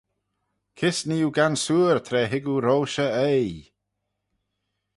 Kys 0.77 0.97
nee 1.07 1.23
oo 1.25 1.35
gansoor 1.37 1.97
tra 2.07 2.21
hig 2.31 2.45
oo 2.51 2.63
roish 2.65 2.99
e 3.05 3.07
oaie? 3.25 3.61